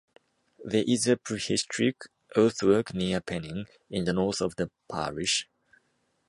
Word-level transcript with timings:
There 0.65 0.83
is 0.87 1.05
a 1.05 1.15
prehistoric 1.15 2.05
earthwork 2.35 2.91
near 2.95 3.21
Penning, 3.21 3.67
in 3.91 4.05
the 4.05 4.13
north 4.13 4.41
of 4.41 4.55
the 4.55 4.71
parish. 4.89 5.47